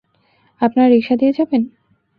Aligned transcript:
আপনারা 0.61 0.87
রিকশা 0.87 1.15
দিয়ে 1.15 1.33
যাবেন? 1.33 1.61